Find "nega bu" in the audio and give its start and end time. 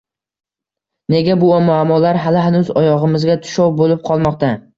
1.13-1.49